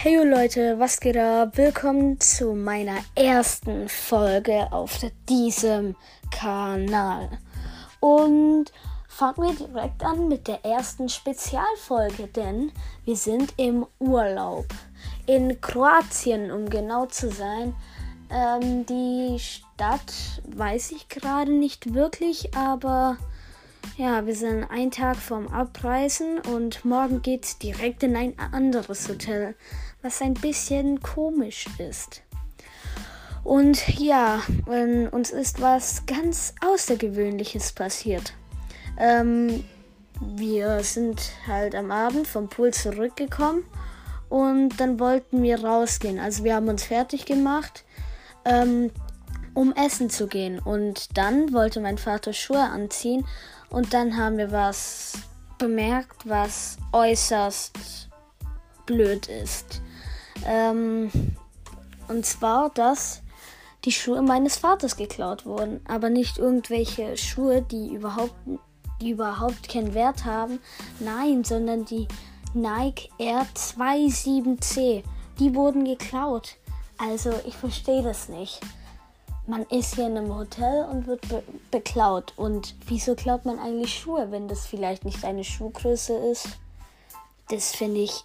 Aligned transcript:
Hey 0.00 0.24
Leute, 0.24 0.78
was 0.78 1.00
geht 1.00 1.16
ab? 1.16 1.56
Willkommen 1.56 2.20
zu 2.20 2.54
meiner 2.54 2.98
ersten 3.16 3.88
Folge 3.88 4.72
auf 4.72 5.00
diesem 5.28 5.96
Kanal. 6.30 7.28
Und 7.98 8.66
fangen 9.08 9.58
wir 9.58 9.66
direkt 9.66 10.04
an 10.04 10.28
mit 10.28 10.46
der 10.46 10.64
ersten 10.64 11.08
Spezialfolge, 11.08 12.28
denn 12.28 12.70
wir 13.06 13.16
sind 13.16 13.54
im 13.56 13.86
Urlaub. 13.98 14.66
In 15.26 15.60
Kroatien, 15.60 16.52
um 16.52 16.70
genau 16.70 17.06
zu 17.06 17.32
sein. 17.32 17.74
Ähm, 18.30 18.86
die 18.86 19.36
Stadt 19.40 20.14
weiß 20.46 20.92
ich 20.92 21.08
gerade 21.08 21.50
nicht 21.50 21.92
wirklich, 21.92 22.54
aber 22.54 23.16
ja, 23.96 24.26
wir 24.26 24.34
sind 24.34 24.64
einen 24.64 24.90
Tag 24.90 25.16
vorm 25.16 25.48
Abreisen 25.48 26.40
und 26.40 26.84
morgen 26.84 27.22
geht's 27.22 27.58
direkt 27.58 28.02
in 28.02 28.16
ein 28.16 28.38
anderes 28.38 29.08
Hotel, 29.08 29.54
was 30.02 30.22
ein 30.22 30.34
bisschen 30.34 31.00
komisch 31.00 31.66
ist. 31.78 32.22
Und 33.44 33.88
ja, 33.98 34.42
uns 35.10 35.30
ist 35.30 35.60
was 35.60 36.04
ganz 36.06 36.54
Außergewöhnliches 36.64 37.72
passiert. 37.72 38.34
Ähm, 38.98 39.64
wir 40.20 40.80
sind 40.82 41.32
halt 41.46 41.74
am 41.74 41.90
Abend 41.90 42.26
vom 42.26 42.48
Pool 42.48 42.72
zurückgekommen 42.72 43.64
und 44.28 44.78
dann 44.78 45.00
wollten 45.00 45.42
wir 45.42 45.64
rausgehen. 45.64 46.18
Also 46.18 46.44
wir 46.44 46.54
haben 46.54 46.68
uns 46.68 46.84
fertig 46.84 47.24
gemacht, 47.24 47.84
ähm, 48.44 48.90
um 49.58 49.72
essen 49.72 50.08
zu 50.08 50.28
gehen. 50.28 50.60
Und 50.60 51.18
dann 51.18 51.52
wollte 51.52 51.80
mein 51.80 51.98
Vater 51.98 52.32
Schuhe 52.32 52.62
anziehen 52.62 53.26
und 53.70 53.92
dann 53.92 54.16
haben 54.16 54.38
wir 54.38 54.52
was 54.52 55.14
bemerkt, 55.58 56.28
was 56.28 56.76
äußerst 56.92 58.08
blöd 58.86 59.26
ist. 59.26 59.82
Ähm, 60.46 61.10
und 62.06 62.24
zwar, 62.24 62.70
dass 62.70 63.22
die 63.84 63.90
Schuhe 63.90 64.22
meines 64.22 64.58
Vaters 64.58 64.96
geklaut 64.96 65.44
wurden. 65.44 65.80
Aber 65.88 66.08
nicht 66.08 66.38
irgendwelche 66.38 67.16
Schuhe, 67.16 67.60
die 67.60 67.92
überhaupt, 67.92 68.36
die 69.02 69.10
überhaupt 69.10 69.68
keinen 69.68 69.92
Wert 69.92 70.24
haben. 70.24 70.60
Nein, 71.00 71.42
sondern 71.42 71.84
die 71.84 72.06
Nike 72.54 73.10
Air 73.18 73.44
27C. 73.56 75.02
Die 75.40 75.54
wurden 75.56 75.84
geklaut. 75.84 76.54
Also 76.96 77.32
ich 77.44 77.56
verstehe 77.56 78.04
das 78.04 78.28
nicht 78.28 78.60
man 79.48 79.62
ist 79.64 79.94
hier 79.94 80.06
in 80.06 80.16
einem 80.16 80.34
Hotel 80.34 80.84
und 80.84 81.06
wird 81.06 81.26
be 81.28 81.42
beklaut. 81.70 82.34
Und 82.36 82.74
wieso 82.86 83.14
klaut 83.14 83.44
man 83.44 83.58
eigentlich 83.58 83.98
Schuhe, 83.98 84.30
wenn 84.30 84.46
das 84.46 84.66
vielleicht 84.66 85.04
nicht 85.04 85.24
eine 85.24 85.44
Schuhgröße 85.44 86.14
ist? 86.14 86.48
Das 87.48 87.74
finde 87.74 88.00
ich 88.00 88.24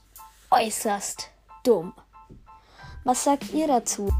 äußerst 0.51 1.29
dumm. 1.63 1.93
Was 3.05 3.23
sagt 3.23 3.53
ihr 3.53 3.67
dazu? 3.67 4.11